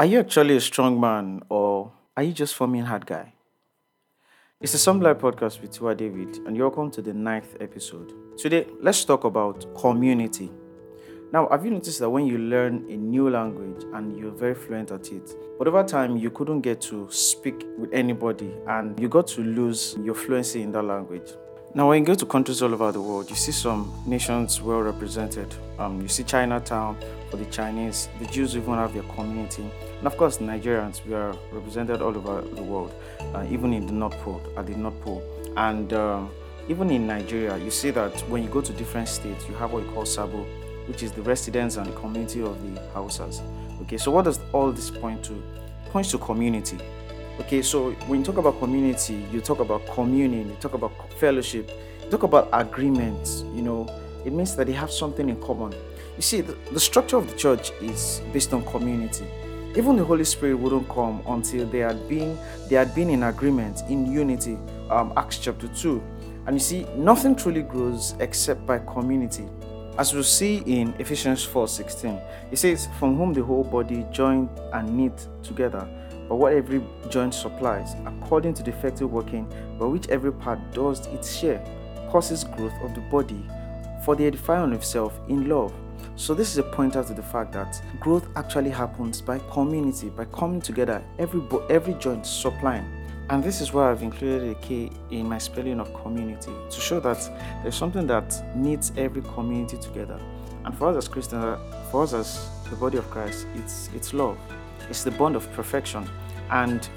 [0.00, 3.32] Are you actually a strong man or are you just a forming hard guy?
[4.60, 8.12] It's the Some podcast with Tua David, and welcome to the ninth episode.
[8.38, 10.52] Today, let's talk about community.
[11.32, 14.92] Now, have you noticed that when you learn a new language and you're very fluent
[14.92, 19.26] at it, but over time you couldn't get to speak with anybody and you got
[19.26, 21.32] to lose your fluency in that language?
[21.78, 24.80] Now, when you go to countries all over the world, you see some nations well
[24.80, 25.54] represented.
[25.78, 26.96] Um, you see Chinatown
[27.30, 29.62] for the Chinese, the Jews even have their community,
[29.98, 32.92] and of course, Nigerians we are represented all over the world,
[33.32, 35.22] uh, even in the North Pole, at the North Pole,
[35.56, 36.32] and um,
[36.68, 39.84] even in Nigeria, you see that when you go to different states, you have what
[39.84, 40.44] you call Sabo,
[40.88, 43.40] which is the residents and the community of the Hausas.
[43.82, 45.40] Okay, so what does all this point to?
[45.90, 46.76] Points to community.
[47.40, 51.70] Okay, so when you talk about community, you talk about communion, you talk about fellowship,
[52.02, 53.88] you talk about agreements, you know,
[54.24, 55.72] it means that they have something in common.
[56.16, 59.24] You see, the, the structure of the church is based on community.
[59.76, 62.36] Even the Holy Spirit wouldn't come until they had been
[62.68, 64.58] they had been in agreement, in unity.
[64.90, 66.02] Um, Acts chapter 2.
[66.46, 69.46] And you see, nothing truly grows except by community.
[69.96, 74.96] As we see in Ephesians 4:16, it says, From whom the whole body joined and
[74.96, 75.86] knit together
[76.28, 79.46] but what every joint supplies, according to the effective working
[79.78, 81.64] by which every part does its share,
[82.10, 83.42] causes growth of the body
[84.04, 85.72] for the edifying of itself in love.
[86.16, 90.24] So this is a pointer to the fact that growth actually happens by community, by
[90.26, 91.40] coming together, every
[91.70, 92.84] every joint supplying.
[93.30, 96.98] And this is why I've included a K in my spelling of community to show
[97.00, 97.18] that
[97.62, 100.18] there's something that needs every community together.
[100.64, 104.38] And for us as Christians, for us as the body of Christ, it's it's love.
[104.88, 106.08] It's the bond of perfection.
[106.50, 106.88] And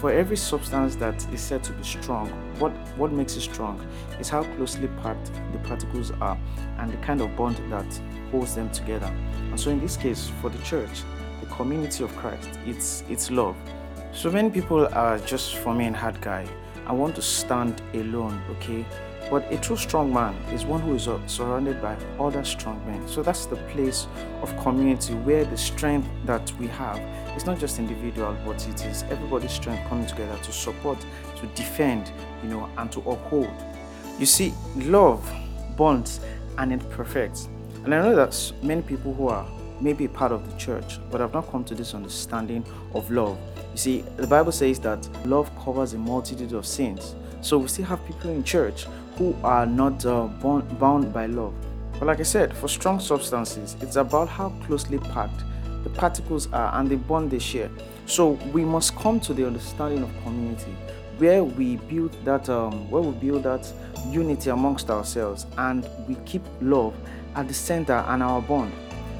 [0.00, 3.84] for every substance that is said to be strong, what, what makes it strong
[4.18, 6.38] is how closely packed the particles are
[6.78, 9.06] and the kind of bond that holds them together.
[9.50, 11.02] And so in this case, for the church,
[11.40, 13.56] the community of Christ, it's it's love.
[14.12, 16.46] So many people are just forming hard guy.
[16.86, 18.84] I want to stand alone, okay?
[19.30, 23.06] But a true strong man is one who is surrounded by other strong men.
[23.06, 24.06] So that's the place
[24.40, 26.98] of community where the strength that we have
[27.36, 30.98] is not just individual, but it is everybody's strength coming together to support,
[31.36, 32.10] to defend,
[32.42, 33.52] you know, and to uphold.
[34.18, 35.30] You see, love
[35.76, 36.20] bonds
[36.56, 37.48] and it perfects.
[37.84, 39.46] And I know that many people who are
[39.80, 43.38] maybe part of the church, but have not come to this understanding of love.
[43.72, 47.14] You see, the Bible says that love covers a multitude of sins.
[47.40, 51.54] So we still have people in church who are not uh, bound, by love.
[51.98, 55.42] But like I said, for strong substances, it's about how closely packed
[55.82, 57.70] the particles are and the bond they share.
[58.06, 60.74] So we must come to the understanding of community
[61.18, 63.70] where we build that um, where we build that
[64.06, 66.94] unity amongst ourselves and we keep love
[67.34, 68.72] at the center and our bond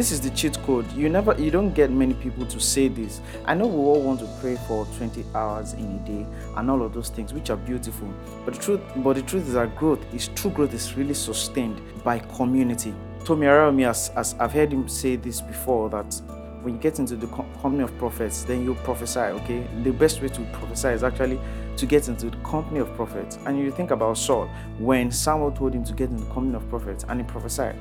[0.00, 0.90] this is the cheat code.
[0.92, 3.20] You never you don't get many people to say this.
[3.44, 6.82] I know we all want to pray for 20 hours in a day and all
[6.82, 8.08] of those things which are beautiful.
[8.46, 11.82] But the truth but the truth is that growth is true growth is really sustained
[12.02, 12.94] by community.
[13.26, 16.18] Tomi Arayomi, as, as I've heard him say this before, that
[16.62, 19.66] when you get into the company of prophets, then you prophesy, okay?
[19.82, 21.40] The best way to prophesy is actually
[21.76, 23.38] to get into the company of prophets.
[23.46, 24.48] And you think about Saul,
[24.78, 27.76] when Samuel told him to get into the company of prophets and he prophesied,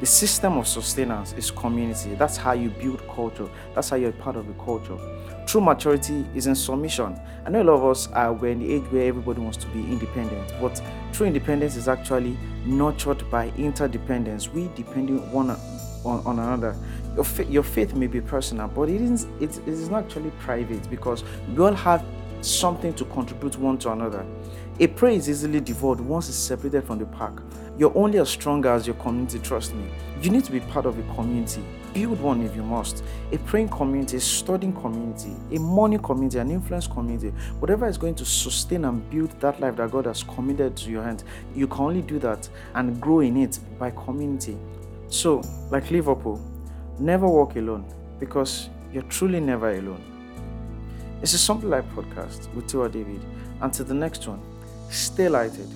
[0.00, 2.14] the system of sustenance is community.
[2.14, 3.48] That's how you build culture.
[3.74, 4.98] That's how you're part of a culture.
[5.46, 7.20] True maturity is in submission.
[7.44, 9.66] I know a lot of us are we're in the age where everybody wants to
[9.68, 10.82] be independent, but
[11.12, 14.48] true independence is actually nurtured by interdependence.
[14.48, 16.76] We depending one on, on another.
[17.14, 20.30] Your faith, your faith may be personal, but it is it, it is not actually
[20.40, 21.24] private because
[21.54, 22.04] we all have
[22.40, 24.24] something to contribute one to another.
[24.80, 27.32] A prey is easily devoured once it's separated from the pack.
[27.78, 29.84] You're only as strong as your community, trust me.
[30.20, 31.62] You need to be part of a community.
[31.94, 33.04] Build one if you must.
[33.32, 37.30] A praying community, a studying community, a money community, an influence community,
[37.60, 41.02] whatever is going to sustain and build that life that God has committed to your
[41.02, 41.24] hands,
[41.54, 44.56] you can only do that and grow in it by community.
[45.08, 46.40] So, like Liverpool,
[47.02, 47.84] never walk alone
[48.20, 50.02] because you're truly never alone.
[51.20, 53.20] It's a Something Like podcast with Tua David.
[53.60, 54.40] Until the next one,
[54.88, 55.68] stay lighted